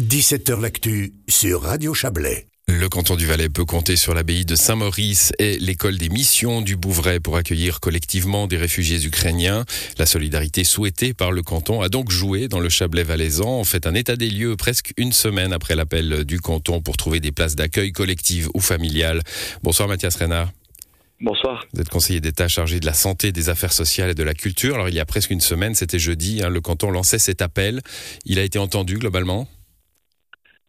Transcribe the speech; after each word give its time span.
17h 0.00 0.60
L'actu 0.60 1.14
sur 1.28 1.62
Radio 1.62 1.94
Chablais. 1.94 2.48
Le 2.66 2.88
canton 2.88 3.14
du 3.14 3.26
Valais 3.26 3.48
peut 3.48 3.64
compter 3.64 3.94
sur 3.94 4.12
l'abbaye 4.12 4.44
de 4.44 4.56
Saint-Maurice 4.56 5.32
et 5.38 5.56
l'école 5.58 5.98
des 5.98 6.08
missions 6.08 6.62
du 6.62 6.74
Bouvray 6.74 7.20
pour 7.20 7.36
accueillir 7.36 7.78
collectivement 7.78 8.48
des 8.48 8.56
réfugiés 8.56 9.04
ukrainiens. 9.06 9.64
La 9.98 10.06
solidarité 10.06 10.64
souhaitée 10.64 11.14
par 11.14 11.30
le 11.30 11.42
canton 11.42 11.80
a 11.80 11.88
donc 11.88 12.10
joué 12.10 12.48
dans 12.48 12.58
le 12.58 12.68
Chablais 12.68 13.04
valaisan. 13.04 13.60
On 13.60 13.62
fait 13.62 13.86
un 13.86 13.94
état 13.94 14.16
des 14.16 14.30
lieux 14.30 14.56
presque 14.56 14.92
une 14.96 15.12
semaine 15.12 15.52
après 15.52 15.76
l'appel 15.76 16.24
du 16.24 16.40
canton 16.40 16.80
pour 16.80 16.96
trouver 16.96 17.20
des 17.20 17.30
places 17.30 17.54
d'accueil 17.54 17.92
collectives 17.92 18.48
ou 18.52 18.60
familiales. 18.60 19.22
Bonsoir 19.62 19.86
Mathias 19.86 20.16
Renard. 20.16 20.50
Bonsoir. 21.20 21.64
Vous 21.72 21.80
êtes 21.80 21.88
conseiller 21.88 22.20
d'État 22.20 22.48
chargé 22.48 22.80
de 22.80 22.86
la 22.86 22.94
santé, 22.94 23.30
des 23.30 23.48
affaires 23.48 23.72
sociales 23.72 24.10
et 24.10 24.14
de 24.14 24.24
la 24.24 24.34
culture. 24.34 24.74
Alors 24.74 24.88
il 24.88 24.94
y 24.96 25.00
a 25.00 25.06
presque 25.06 25.30
une 25.30 25.40
semaine, 25.40 25.76
c'était 25.76 26.00
jeudi, 26.00 26.42
hein, 26.42 26.48
le 26.48 26.60
canton 26.60 26.90
lançait 26.90 27.20
cet 27.20 27.42
appel. 27.42 27.80
Il 28.24 28.40
a 28.40 28.42
été 28.42 28.58
entendu 28.58 28.98
globalement? 28.98 29.46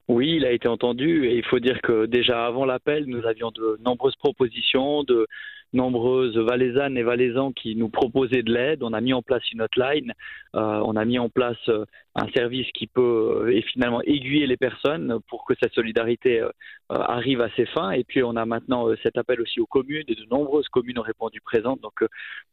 Oui, 0.08 0.36
il 0.36 0.46
a 0.46 0.52
été 0.52 0.68
entendu 0.68 1.26
et 1.26 1.36
il 1.36 1.44
faut 1.44 1.60
dire 1.60 1.82
que 1.82 2.06
déjà 2.06 2.46
avant 2.46 2.66
l'appel, 2.66 3.06
nous 3.08 3.26
avions 3.26 3.50
de 3.52 3.80
nombreuses 3.84 4.16
propositions, 4.18 5.04
de 5.04 5.28
nombreuses 5.74 6.38
valaisannes 6.38 6.98
et 6.98 7.04
valaisans 7.04 7.52
qui 7.52 7.76
nous 7.76 7.90
proposaient 7.90 8.44
de 8.44 8.52
l'aide. 8.52 8.84
On 8.84 8.94
a 8.94 9.02
mis 9.02 9.14
en 9.14 9.22
place 9.22 9.44
une 9.52 9.62
hotline, 9.62 10.14
euh, 10.56 10.82
on 10.86 10.96
a 10.96 11.06
mis 11.06 11.20
en 11.20 11.30
place 11.30 11.58
euh, 11.70 11.86
un 12.16 12.28
service 12.36 12.68
qui 12.74 12.88
peut 12.88 13.46
euh, 13.46 13.52
et 13.52 13.62
finalement 13.62 14.02
aiguiller 14.04 14.48
les 14.48 14.58
personnes 14.58 15.20
pour 15.28 15.46
que 15.46 15.54
cette 15.62 15.74
solidarité 15.74 16.42
arrive 16.90 17.42
à 17.42 17.50
ses 17.56 17.66
fins. 17.66 17.92
Et 17.92 18.04
puis 18.04 18.24
on 18.24 18.36
a 18.36 18.46
maintenant 18.46 18.88
cet 19.04 19.18
appel 19.18 19.42
aussi 19.42 19.60
aux 19.60 19.66
communes 19.66 20.06
et 20.08 20.16
de 20.16 20.26
nombreuses 20.32 20.70
communes 20.70 21.00
ont 21.00 21.04
répondu 21.04 21.42
présentes. 21.42 21.82
Donc 21.82 22.04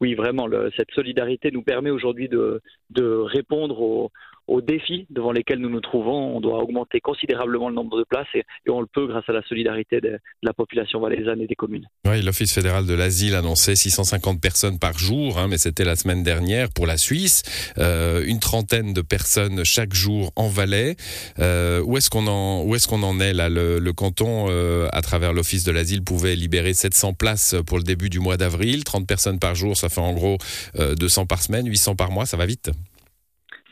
oui, 0.01 0.15
vraiment, 0.15 0.47
cette 0.75 0.91
solidarité 0.91 1.51
nous 1.51 1.61
permet 1.63 1.91
aujourd'hui 1.91 2.27
de, 2.27 2.61
de 2.89 3.05
répondre 3.05 3.79
aux, 3.79 4.11
aux 4.47 4.61
défis 4.61 5.05
devant 5.09 5.31
lesquels 5.31 5.59
nous 5.59 5.69
nous 5.69 5.81
trouvons. 5.81 6.35
On 6.35 6.41
doit 6.41 6.59
augmenter 6.59 6.99
considérablement 6.99 7.69
le 7.69 7.75
nombre 7.75 7.97
de 7.97 8.03
places 8.03 8.27
et, 8.33 8.43
on 8.69 8.81
le 8.81 8.87
peut 8.87 9.07
grâce 9.07 9.23
à 9.27 9.33
la 9.33 9.43
solidarité 9.43 10.01
de, 10.01 10.17
la 10.41 10.53
population 10.53 10.99
valaisanne 10.99 11.41
et 11.41 11.47
des 11.47 11.55
communes. 11.55 11.87
Oui, 12.07 12.21
l'Office 12.21 12.53
fédéral 12.53 12.87
de 12.87 12.93
l'asile 12.93 13.35
annonçait 13.35 13.75
650 13.75 14.41
personnes 14.41 14.79
par 14.79 14.97
jour, 14.97 15.37
hein, 15.37 15.47
mais 15.47 15.57
c'était 15.57 15.85
la 15.85 15.95
semaine 15.95 16.23
dernière 16.23 16.69
pour 16.71 16.87
la 16.87 16.97
Suisse. 16.97 17.43
Euh, 17.77 18.23
une 18.25 18.39
trentaine 18.39 18.93
de 18.93 19.01
personnes 19.01 19.63
chaque 19.63 19.93
jour 19.93 20.31
en 20.35 20.47
Valais. 20.47 20.95
Euh, 21.39 21.81
où 21.83 21.97
est-ce 21.97 22.09
qu'on 22.09 22.27
en, 22.27 22.65
qu'on 22.89 23.03
en 23.03 23.19
est 23.19 23.33
là? 23.33 23.49
Le, 23.49 23.93
canton, 23.93 24.47
euh, 24.49 24.87
à 24.91 25.01
travers 25.01 25.33
l'Office 25.33 25.63
de 25.63 25.71
l'asile, 25.71 26.03
pouvait 26.03 26.35
libérer 26.35 26.73
700 26.73 27.13
places 27.13 27.55
pour 27.67 27.77
le 27.77 27.83
début 27.83 28.09
du 28.09 28.19
mois 28.19 28.37
d'avril. 28.37 28.83
30 28.83 29.07
personnes 29.07 29.39
par 29.39 29.55
jour, 29.55 29.77
ça 29.77 29.89
fait 29.89 30.01
en 30.01 30.13
gros 30.13 30.37
200 30.75 31.25
par 31.27 31.41
semaine, 31.41 31.67
800 31.67 31.95
par 31.95 32.11
mois, 32.11 32.25
ça 32.25 32.37
va 32.37 32.45
vite? 32.45 32.71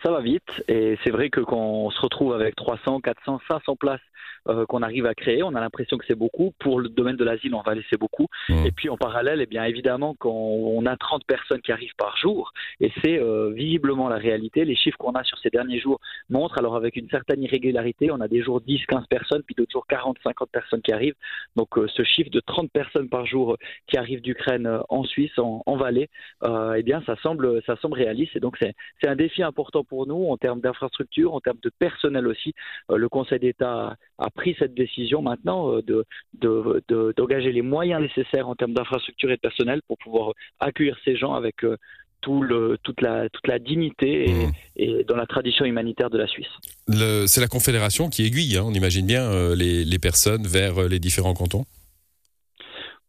Ça 0.03 0.11
va 0.11 0.21
vite 0.21 0.63
et 0.67 0.97
c'est 1.03 1.11
vrai 1.11 1.29
que 1.29 1.41
quand 1.41 1.57
on 1.57 1.89
se 1.91 2.01
retrouve 2.01 2.33
avec 2.33 2.55
300, 2.55 3.01
400, 3.01 3.39
500 3.47 3.75
places 3.75 3.99
euh, 4.47 4.65
qu'on 4.65 4.81
arrive 4.81 5.05
à 5.05 5.13
créer. 5.13 5.43
On 5.43 5.53
a 5.53 5.59
l'impression 5.59 5.99
que 5.99 6.05
c'est 6.07 6.15
beaucoup. 6.15 6.51
Pour 6.57 6.79
le 6.79 6.89
domaine 6.89 7.15
de 7.15 7.23
l'asile, 7.23 7.53
on 7.53 7.61
va 7.61 7.75
laisser 7.75 7.95
beaucoup. 7.95 8.25
Mmh. 8.49 8.65
Et 8.65 8.71
puis 8.71 8.89
en 8.89 8.97
parallèle, 8.97 9.39
eh 9.39 9.45
bien 9.45 9.63
évidemment, 9.65 10.15
quand 10.17 10.31
on 10.31 10.83
a 10.87 10.97
30 10.97 11.25
personnes 11.27 11.61
qui 11.61 11.71
arrivent 11.71 11.93
par 11.95 12.17
jour, 12.17 12.51
et 12.79 12.91
c'est 13.03 13.19
euh, 13.19 13.51
visiblement 13.51 14.09
la 14.09 14.15
réalité, 14.15 14.65
les 14.65 14.75
chiffres 14.75 14.97
qu'on 14.97 15.11
a 15.11 15.23
sur 15.23 15.37
ces 15.37 15.51
derniers 15.51 15.79
jours 15.79 15.99
montrent, 16.31 16.57
alors 16.57 16.75
avec 16.75 16.95
une 16.95 17.07
certaine 17.09 17.43
irrégularité, 17.43 18.09
on 18.09 18.19
a 18.19 18.27
des 18.27 18.41
jours 18.41 18.61
10, 18.61 18.83
15 18.87 19.05
personnes, 19.11 19.43
puis 19.43 19.53
d'autres 19.53 19.73
jours 19.73 19.85
40, 19.85 20.17
50 20.23 20.49
personnes 20.49 20.81
qui 20.81 20.91
arrivent. 20.91 21.13
Donc 21.55 21.77
euh, 21.77 21.87
ce 21.93 22.03
chiffre 22.03 22.31
de 22.31 22.39
30 22.39 22.71
personnes 22.71 23.09
par 23.09 23.27
jour 23.27 23.57
qui 23.85 23.97
arrivent 23.99 24.21
d'Ukraine 24.21 24.67
en 24.89 25.03
Suisse, 25.03 25.37
en, 25.37 25.61
en 25.67 25.77
Valais, 25.77 26.09
eh 26.43 26.81
bien 26.81 27.03
ça 27.05 27.15
semble, 27.21 27.61
ça 27.67 27.75
semble 27.75 27.93
réaliste. 27.93 28.35
Et 28.35 28.39
donc 28.39 28.57
c'est 28.59 29.07
un 29.07 29.15
défi 29.15 29.43
important 29.43 29.83
pour 29.83 29.90
nous 29.91 30.27
en 30.29 30.37
termes 30.37 30.61
d'infrastructure, 30.61 31.33
en 31.33 31.39
termes 31.39 31.59
de 31.61 31.69
personnel 31.69 32.27
aussi. 32.27 32.53
le 32.89 33.09
Conseil 33.09 33.39
d'État 33.39 33.95
a 34.17 34.29
pris 34.29 34.55
cette 34.57 34.73
décision 34.73 35.21
maintenant 35.21 35.75
euh, 35.75 35.81
de, 36.41 37.13
d'engager 37.17 37.51
les 37.51 37.61
moyens 37.61 38.01
nécessaires 38.01 38.47
en 38.47 38.55
termes 38.55 38.73
d'infrastructure 38.73 39.31
et 39.31 39.35
de 39.35 39.41
personnel 39.41 39.81
pour 39.87 39.97
pouvoir 39.97 40.33
accueillir 40.59 40.97
ces 41.03 41.15
gens 41.15 41.33
avec 41.33 41.63
euh, 41.63 41.77
tout 42.21 42.43
le, 42.43 42.77
toute, 42.83 43.01
la, 43.01 43.29
toute 43.29 43.47
la 43.47 43.57
dignité 43.57 44.29
et, 44.75 44.93
mmh. 44.93 45.03
dans 45.03 45.15
la 45.15 45.25
tradition 45.25 45.65
humanitaire 45.65 46.11
de 46.11 46.19
la 46.19 46.27
Suisse. 46.27 46.51
c'est 47.25 47.41
la 47.41 47.47
Confédération 47.47 48.09
qui 48.09 48.25
aiguille, 48.25 48.57
hein, 48.57 48.63
on 48.65 48.73
imagine 48.73 49.07
bien, 49.07 49.23
euh, 49.23 49.55
les, 49.55 49.83
les 49.83 49.99
personnes 49.99 50.45
vers 50.45 50.87
les 50.87 50.99
différents 50.99 51.33
cantons 51.33 51.65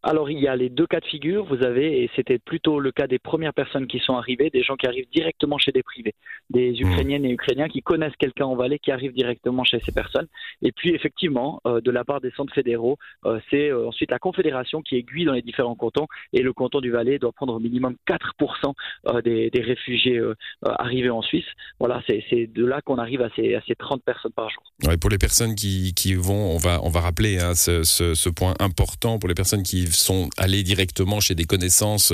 alors 0.03 0.31
il 0.31 0.39
y 0.39 0.49
a 0.49 0.57
les 0.57 0.69
deux 0.69 0.87
cas 0.87 1.01
de 1.01 1.07
figure. 1.07 1.45
Vous 1.45 1.65
avez, 1.65 2.03
et 2.03 2.11
c'était 2.17 2.39
plutôt 2.39 2.81
le 2.81 2.93
cas 2.93 3.07
des 3.07 3.19
premières 3.19 3.55
personnes 3.55 3.87
qui 3.87 3.99
sont 3.99 4.15
arrivées, 4.15 4.51
des 4.51 4.63
gens 4.63 4.77
qui 4.77 4.87
arrivent 4.87 5.09
directement 5.13 5.59
chez 5.59 5.73
des 5.73 5.83
privés, 5.83 6.15
des 6.51 6.73
mmh. 6.73 6.87
Ukrainiennes 6.89 7.25
et 7.25 7.31
Ukrainiens 7.31 7.69
qui 7.69 7.83
connaissent 7.83 8.17
quelqu'un 8.19 8.47
en 8.47 8.57
Valais 8.57 8.79
qui 8.79 8.91
arrivent 8.91 9.15
directement 9.15 9.65
chez 9.65 9.81
ces 9.81 9.93
personnes. 9.93 10.27
Et 10.63 10.73
puis 10.73 10.95
effectivement, 10.95 11.61
euh, 11.67 11.81
de 11.81 11.91
la 11.91 12.05
part 12.05 12.21
des 12.21 12.31
centres 12.33 12.55
fédéraux, 12.55 12.99
euh, 13.27 13.39
c'est 13.51 13.71
euh, 13.71 13.89
ensuite 13.89 14.11
la 14.11 14.19
Confédération 14.19 14.83
qui 14.83 14.97
aiguille 14.97 15.25
dans 15.25 15.35
les 15.35 15.43
différents 15.43 15.77
cantons. 15.77 16.07
Et 16.33 16.43
le 16.43 16.53
canton 16.53 16.81
du 16.81 16.91
Valais 16.91 17.19
doit 17.19 17.33
prendre 17.33 17.55
au 17.55 17.61
minimum 17.61 17.97
4% 18.09 19.23
des, 19.25 19.51
des, 19.51 19.61
réfugiés 19.61 20.21
arrivés 20.63 21.11
en 21.11 21.23
Suisse. 21.23 21.45
Voilà, 21.79 22.03
c'est 22.07 22.47
de 22.47 22.65
là 22.65 22.81
qu'on 22.81 22.99
arrive 22.99 23.23
à 23.23 23.29
ces, 23.37 23.55
à 23.55 23.63
ces 23.67 23.75
30 23.75 24.03
personnes 24.03 24.33
par 24.33 24.51
jour. 24.51 24.63
Ouais, 24.85 24.97
pour 24.97 25.11
les 25.11 25.19
personnes 25.19 25.55
qui, 25.55 25.95
qui 25.95 26.15
vont, 26.15 26.55
on 26.55 26.59
va, 26.59 26.81
on 26.83 26.89
va 26.89 27.01
rappeler 27.01 27.39
hein, 27.39 27.55
ce, 27.55 27.83
ce, 27.85 28.15
ce 28.15 28.29
point 28.29 28.55
important 28.59 29.19
pour 29.19 29.29
les 29.29 29.35
personnes 29.35 29.63
qui 29.63 29.92
sont 30.01 30.29
allés 30.37 30.63
directement 30.63 31.21
chez 31.21 31.35
des 31.35 31.45
connaissances, 31.45 32.13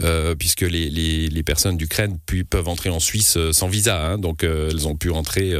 euh, 0.00 0.34
puisque 0.34 0.62
les, 0.62 0.90
les, 0.90 1.42
personnes 1.42 1.76
d'Ukraine 1.76 2.18
peuvent 2.48 2.68
entrer 2.68 2.90
en 2.90 3.00
Suisse 3.00 3.36
euh, 3.36 3.52
sans 3.52 3.68
visa, 3.68 4.06
hein, 4.06 4.18
donc 4.18 4.44
euh, 4.44 4.68
elles 4.70 4.86
ont 4.86 4.96
pu 4.96 5.10
rentrer 5.10 5.54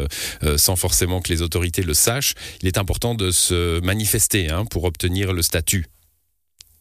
sans 0.57 0.77
forcément 0.77 1.21
que 1.21 1.33
les 1.33 1.43
autorités 1.43 1.83
le 1.83 1.95
sachent. 1.95 2.35
Il 2.63 2.69
est 2.69 2.79
important 2.79 3.15
de 3.15 3.31
se 3.31 3.81
manifester 3.81 4.51
hein, 4.51 4.65
pour 4.65 4.85
obtenir 4.85 5.33
le 5.33 5.43
statut. 5.43 5.87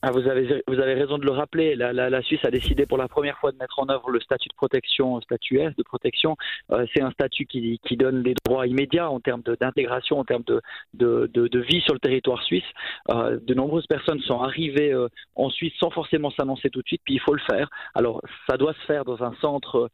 Ah, 0.02 0.12
vous, 0.12 0.26
avez, 0.30 0.64
vous 0.66 0.80
avez 0.80 0.94
raison 0.94 1.18
de 1.18 1.26
le 1.26 1.32
rappeler. 1.32 1.76
La, 1.76 2.22
Suisse 2.22 2.40
a 2.46 2.52
décidé 2.52 2.86
pour 2.86 2.98
la 2.98 3.10
première 3.10 3.38
fois 3.38 3.52
de 3.52 3.58
mettre 3.58 3.80
en 3.80 3.90
œuvre 3.90 4.12
le 4.12 4.22
statut 4.22 4.48
de 4.48 4.54
protection, 4.54 5.20
statut 5.20 5.60
S 5.60 5.76
de 5.76 5.84
protection. 5.84 6.38
Euh, 6.72 6.86
c'est 6.94 7.02
un 7.02 7.12
statut 7.12 7.46
qui, 7.46 7.82
qui, 7.86 7.98
donne 7.98 8.24
des 8.24 8.34
droits 8.46 8.66
immédiats 8.66 9.10
en 9.10 9.20
termes 9.20 9.42
d'intégration, 9.42 10.18
en 10.18 10.24
termes 10.24 10.46
de, 10.46 10.62
de, 10.94 11.60
vie 11.60 11.82
sur 11.82 11.94
le 11.94 12.00
territoire 12.00 12.42
suisse. 12.44 12.64
Euh, 13.10 13.40
de 13.42 13.54
nombreuses 13.54 13.88
personnes 13.88 14.22
sont 14.22 14.40
arrivées 14.40 14.94
euh, 14.94 15.10
en 15.36 15.50
Suisse 15.50 15.74
sans 15.78 15.90
forcément 15.90 16.32
s'annoncer 16.32 16.70
tout 16.70 16.82
de 16.82 16.88
suite, 16.88 17.02
puis 17.04 17.16
il 17.16 17.20
faut 17.20 17.34
le 17.34 17.42
faire. 17.50 17.70
Alors, 17.94 18.22
ça 18.50 18.56
doit 18.56 18.74
se 18.74 18.86
faire 18.86 19.04
dans 19.04 19.22
un 19.22 19.34
centre 19.42 19.90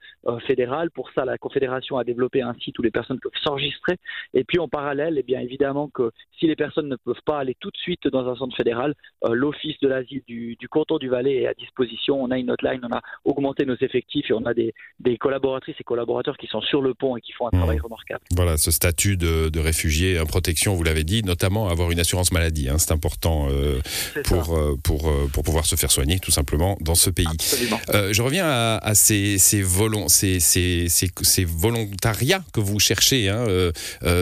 fédéral. 0.46 0.92
Pour 0.92 1.10
ça, 1.16 1.26
la 1.26 1.40
Confédération 1.40 1.98
a 1.98 2.04
développé 2.04 2.44
un 2.44 2.54
site 2.56 2.78
où 2.78 2.84
les 2.84 2.92
personnes 2.92 3.20
peuvent 3.20 3.32
s'enregistrer. 3.44 3.98
Et 4.36 4.44
puis, 4.44 4.60
en 4.60 4.68
parallèle, 4.68 5.18
eh 5.18 5.24
bien 5.24 5.40
évidemment 5.40 5.90
que 5.90 6.12
si 6.38 6.46
les 6.46 6.56
personnes 6.56 6.90
ne 6.90 6.96
peuvent 6.96 7.24
pas 7.26 7.40
aller 7.40 7.56
tout 7.60 7.72
de 7.72 7.78
suite 7.78 8.08
dans 8.08 8.30
un 8.30 8.36
centre 8.36 8.56
fédéral, 8.56 8.94
l'Office 9.28 9.80
de 9.80 9.88
la 9.88 9.95
du, 10.04 10.24
du, 10.28 10.68
canton 10.70 10.98
du 10.98 11.10
Valais 11.10 11.44
est 11.44 11.48
à 11.48 11.54
disposition. 11.54 12.22
On 12.22 12.32
a 12.32 12.38
une 12.38 12.52
hotline, 12.52 12.82
on 12.84 12.96
a 12.96 13.02
augmenté 13.24 13.66
nos 13.66 13.76
effectifs 13.82 14.30
et 14.30 14.34
on 14.34 14.46
a 14.46 14.54
des, 14.54 14.74
collaboratrices 15.20 15.76
et 15.80 15.84
collaborateurs 15.84 16.38
qui 16.38 16.48
sont 16.48 16.62
sur 16.62 16.82
le 16.82 16.94
pont 16.94 17.18
et 17.18 17.22
qui 17.22 17.32
font 17.32 17.48
un 17.48 17.52
travail 17.52 17.78
mmh. 17.78 17.82
remarquable. 17.82 18.22
Voilà, 18.36 18.58
ce 18.58 18.72
statut 18.72 19.18
de, 19.18 19.50
de 19.50 19.60
réfugié, 19.60 20.20
en 20.20 20.26
protection, 20.26 20.76
vous 20.76 20.84
l'avez 20.84 21.04
dit, 21.04 21.24
notamment 21.24 21.70
avoir 21.70 21.92
une 21.92 22.00
assurance 22.00 22.32
maladie. 22.32 22.70
Hein, 22.70 22.78
c'est 22.78 22.92
important 22.92 23.48
euh, 23.50 23.80
pour, 24.24 24.58
euh, 24.58 24.76
pour, 24.84 25.10
euh, 25.10 25.30
pour 25.32 25.44
pouvoir 25.44 25.66
se 25.66 25.76
faire 25.76 25.92
soigner, 25.92 26.20
tout 26.20 26.32
simplement, 26.32 26.78
dans 26.82 26.96
ce 26.96 27.10
pays. 27.10 27.26
je 27.38 28.22
reviens 28.22 28.48
à, 28.48 28.96
ces, 28.96 29.38
ces, 29.38 29.64
ces, 30.08 30.40
ces, 30.40 30.88
ces, 30.90 31.46
volontariats 31.46 32.44
que 32.54 32.60
vous 32.60 32.80
cherchez, 32.80 33.30
hein, 33.30 33.46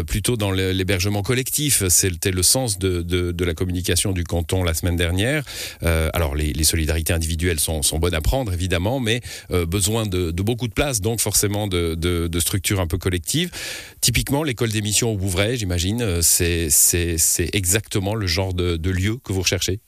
plutôt 0.07 0.37
dans 0.37 0.51
l'hébergement 0.51 1.21
collectif. 1.21 1.87
C'était 1.87 2.31
le 2.31 2.43
sens 2.43 2.79
de, 2.79 3.01
de, 3.01 3.31
de, 3.31 3.45
la 3.45 3.53
communication 3.53 4.11
du 4.11 4.23
canton 4.23 4.63
la 4.63 4.73
semaine 4.73 4.95
dernière. 4.95 5.43
Euh, 5.83 6.09
alors 6.13 6.35
les, 6.35 6.63
solidarités 6.63 7.13
individuelles 7.13 7.59
sont, 7.59 7.81
bonnes 7.99 8.13
à 8.13 8.21
prendre 8.21 8.53
évidemment, 8.53 8.99
mais 8.99 9.21
euh, 9.51 9.65
besoin 9.65 10.05
de, 10.05 10.31
beaucoup 10.31 10.67
de 10.67 10.73
place, 10.73 11.01
donc 11.01 11.19
forcément 11.19 11.67
de, 11.67 12.29
structures 12.39 12.79
un 12.79 12.87
peu 12.87 12.97
collectives. 12.97 13.51
Typiquement, 14.01 14.43
l'école 14.43 14.69
d'émission 14.69 15.11
au 15.11 15.17
Bouvray, 15.17 15.57
j'imagine, 15.57 16.01
euh, 16.01 16.21
c'est 16.21 16.69
exactement 17.53 18.15
le 18.15 18.27
genre 18.27 18.53
de 18.53 18.89
lieu 18.89 19.17
que 19.23 19.33
vous 19.33 19.41
recherchez? 19.41 19.79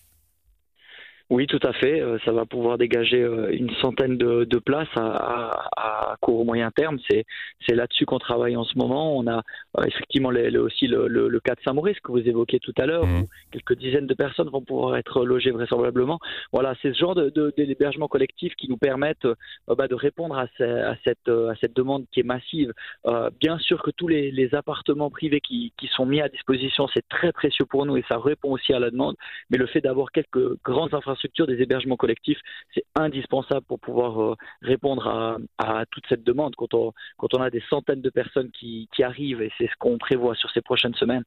Oui, 1.31 1.47
tout 1.47 1.59
à 1.63 1.73
fait. 1.73 2.01
Euh, 2.01 2.19
ça 2.23 2.31
va 2.31 2.45
pouvoir 2.45 2.77
dégager 2.77 3.19
euh, 3.19 3.49
une 3.51 3.71
centaine 3.81 4.15
de, 4.15 4.43
de 4.43 4.57
places 4.59 4.95
à, 4.95 5.07
à, 5.07 6.11
à, 6.11 6.17
court 6.21 6.41
ou 6.41 6.43
moyen 6.43 6.69
terme. 6.69 6.99
C'est, 7.09 7.25
c'est 7.67 7.73
là-dessus 7.73 8.05
qu'on 8.05 8.19
travaille 8.19 8.55
en 8.55 8.63
ce 8.63 8.77
moment. 8.77 9.17
On 9.17 9.25
a 9.25 9.41
euh, 9.79 9.83
effectivement 9.87 10.29
les, 10.29 10.55
aussi 10.55 10.85
le, 10.85 11.07
le, 11.07 11.27
le, 11.27 11.39
cas 11.39 11.55
de 11.55 11.61
Saint-Maurice 11.61 11.99
que 12.01 12.11
vous 12.11 12.19
évoquiez 12.19 12.59
tout 12.59 12.73
à 12.77 12.85
l'heure, 12.85 13.07
mmh. 13.07 13.21
où 13.21 13.27
quelques 13.51 13.75
dizaines 13.75 14.05
de 14.05 14.13
personnes 14.13 14.49
vont 14.49 14.61
pouvoir 14.61 14.97
être 14.97 15.25
logées 15.25 15.49
vraisemblablement. 15.49 16.19
Voilà, 16.53 16.75
c'est 16.83 16.93
ce 16.93 16.99
genre 16.99 17.15
de, 17.15 17.29
de, 17.31 17.51
d'hébergement 17.57 18.07
collectif 18.07 18.53
qui 18.55 18.69
nous 18.69 18.77
permettent 18.77 19.27
bah, 19.67 19.87
de 19.87 19.95
répondre 19.95 20.37
à, 20.37 20.43
à, 20.43 20.95
cette, 21.03 21.27
à 21.27 21.55
cette 21.59 21.75
demande 21.75 22.05
qui 22.11 22.19
est 22.19 22.23
massive. 22.23 22.71
bien 23.39 23.57
sûr 23.57 23.81
que 23.81 23.89
tous 23.89 24.07
les, 24.07 24.29
les 24.29 24.53
appartements 24.53 25.09
privés 25.09 25.41
qui, 25.41 25.73
qui 25.77 25.87
sont 25.87 26.05
mis 26.05 26.21
à 26.21 26.29
disposition, 26.29 26.87
c'est 26.93 27.07
très 27.07 27.31
précieux 27.31 27.65
pour 27.65 27.87
nous 27.87 27.97
et 27.97 28.03
ça 28.07 28.19
répond 28.19 28.51
aussi 28.51 28.73
à 28.73 28.79
la 28.79 28.91
demande. 28.91 29.15
Mais 29.49 29.57
le 29.57 29.65
fait 29.65 29.81
d'avoir 29.81 30.11
quelques 30.11 30.61
grandes 30.63 30.93
infrastructures 30.93 31.14
infrastructures, 31.15 31.47
des 31.47 31.61
hébergements 31.61 31.95
collectifs, 31.97 32.37
c'est 32.73 32.83
indispensable 32.95 33.65
pour 33.67 33.79
pouvoir 33.79 34.35
répondre 34.61 35.39
à, 35.57 35.85
toute 35.91 36.03
cette 36.09 36.23
demande. 36.23 36.55
Quand 36.55 36.73
on, 36.73 36.91
quand 37.17 37.33
on 37.33 37.41
a 37.41 37.49
des 37.49 37.63
centaines 37.69 38.01
de 38.01 38.09
personnes 38.09 38.49
qui, 38.51 38.87
arrivent, 39.01 39.41
et 39.41 39.51
c'est 39.57 39.65
ce 39.65 39.73
qu'on 39.79 39.97
prévoit 39.97 40.35
sur 40.35 40.49
ces 40.51 40.61
prochaines 40.61 40.95
semaines, 40.95 41.23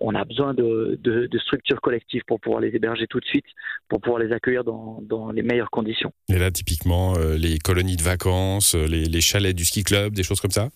on 0.00 0.14
a 0.14 0.24
besoin 0.24 0.54
de, 0.54 0.98
structures 1.42 1.80
collectives 1.80 2.22
pour 2.26 2.40
pouvoir 2.40 2.60
les 2.60 2.74
héberger 2.74 3.06
tout 3.06 3.20
de 3.20 3.24
suite, 3.24 3.46
pour 3.88 4.00
pouvoir 4.00 4.20
les 4.20 4.32
accueillir 4.32 4.64
dans, 4.64 5.32
les 5.32 5.42
meilleures 5.42 5.70
conditions. 5.70 6.12
Et 6.28 6.38
là, 6.38 6.50
typiquement, 6.50 7.14
les 7.18 7.58
colonies 7.58 7.96
de 7.96 8.02
vacances, 8.02 8.74
les 8.74 9.20
chalets 9.20 9.56
du 9.56 9.64
ski 9.64 9.84
club, 9.84 10.12
des 10.12 10.22
choses 10.22 10.40
comme 10.40 10.50
ça? 10.50 10.68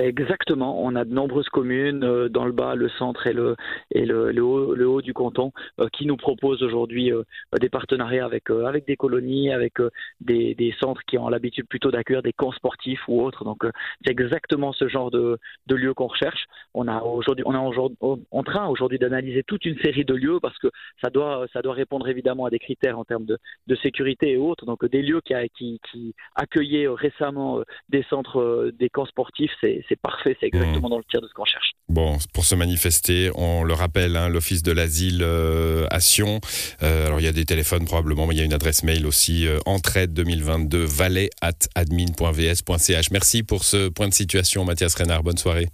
Exactement. 0.00 0.82
On 0.82 0.96
a 0.96 1.04
de 1.04 1.12
nombreuses 1.12 1.50
communes 1.50 2.04
euh, 2.04 2.30
dans 2.30 2.46
le 2.46 2.52
bas, 2.52 2.74
le 2.74 2.88
centre 2.88 3.26
et 3.26 3.34
le, 3.34 3.54
et 3.90 4.06
le, 4.06 4.32
le, 4.32 4.42
haut, 4.42 4.74
le 4.74 4.88
haut, 4.88 5.02
du 5.02 5.12
canton 5.12 5.52
euh, 5.78 5.88
qui 5.92 6.06
nous 6.06 6.16
proposent 6.16 6.62
aujourd'hui 6.62 7.12
euh, 7.12 7.22
des 7.60 7.68
partenariats 7.68 8.24
avec, 8.24 8.48
avec 8.48 8.86
des 8.86 8.96
colonies, 8.96 9.52
avec 9.52 9.74
des, 10.22 10.54
des, 10.54 10.74
centres 10.80 11.02
qui 11.06 11.18
ont 11.18 11.28
l'habitude 11.28 11.66
plutôt 11.66 11.90
d'accueillir 11.90 12.22
des 12.22 12.32
camps 12.32 12.52
sportifs 12.52 13.02
ou 13.08 13.20
autres. 13.20 13.44
Donc 13.44 13.64
c'est 14.02 14.10
exactement 14.10 14.72
ce 14.72 14.88
genre 14.88 15.10
de, 15.10 15.38
de 15.66 15.74
lieu 15.74 15.92
qu'on 15.92 16.06
recherche. 16.06 16.46
On 16.72 16.88
a 16.88 17.02
aujourd'hui, 17.02 17.44
on 17.46 17.54
est 17.54 18.26
en 18.30 18.42
train 18.42 18.68
aujourd'hui 18.68 18.98
d'analyser 18.98 19.42
toute 19.42 19.66
une 19.66 19.78
série 19.80 20.06
de 20.06 20.14
lieux 20.14 20.40
parce 20.40 20.58
que 20.58 20.68
ça 21.02 21.10
doit, 21.10 21.46
ça 21.52 21.60
doit 21.60 21.74
répondre 21.74 22.08
évidemment 22.08 22.46
à 22.46 22.50
des 22.50 22.58
critères 22.58 22.98
en 22.98 23.04
termes 23.04 23.26
de, 23.26 23.38
de 23.66 23.74
sécurité 23.76 24.30
et 24.30 24.36
autres. 24.38 24.64
Donc 24.64 24.84
des 24.86 25.02
lieux 25.02 25.20
qui, 25.20 25.34
qui, 25.56 25.80
qui 25.90 26.14
accueillaient 26.36 26.88
récemment 26.88 27.60
des 27.90 28.02
centres, 28.04 28.70
des 28.78 28.88
camps 28.88 29.06
sportifs, 29.06 29.52
c'est 29.60 29.84
c'est 29.90 30.00
parfait, 30.00 30.36
c'est 30.40 30.46
exactement 30.46 30.88
mmh. 30.88 30.90
dans 30.90 30.98
le 30.98 31.04
tir 31.10 31.20
de 31.20 31.26
ce 31.26 31.34
qu'on 31.34 31.44
cherche. 31.44 31.72
Bon, 31.88 32.16
pour 32.32 32.44
se 32.44 32.54
manifester, 32.54 33.30
on 33.34 33.64
le 33.64 33.74
rappelle, 33.74 34.16
hein, 34.16 34.28
l'Office 34.28 34.62
de 34.62 34.70
l'asile 34.70 35.22
euh, 35.22 35.86
à 35.90 35.98
Sion. 35.98 36.40
Euh, 36.82 37.06
alors 37.06 37.20
il 37.20 37.24
y 37.24 37.28
a 37.28 37.32
des 37.32 37.44
téléphones 37.44 37.84
probablement, 37.84 38.26
mais 38.26 38.34
il 38.36 38.38
y 38.38 38.42
a 38.42 38.44
une 38.44 38.54
adresse 38.54 38.84
mail 38.84 39.06
aussi, 39.06 39.48
euh, 39.48 39.58
entraide 39.66 40.12
2022 40.12 40.84
valet 40.84 41.30
at 41.42 41.50
admin.vs.ch. 41.74 43.10
Merci 43.10 43.42
pour 43.42 43.64
ce 43.64 43.88
point 43.88 44.08
de 44.08 44.14
situation, 44.14 44.64
Mathias 44.64 44.94
Renard. 44.94 45.24
Bonne 45.24 45.38
soirée. 45.38 45.66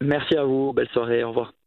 Merci 0.00 0.36
à 0.36 0.44
vous, 0.44 0.72
belle 0.72 0.88
soirée, 0.92 1.24
au 1.24 1.30
revoir. 1.30 1.57